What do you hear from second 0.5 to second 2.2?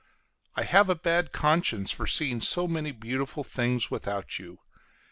I have a bad conscience for